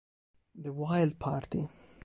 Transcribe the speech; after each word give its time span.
The 0.55 0.71
Wild 0.73 1.19
Party 1.19 1.69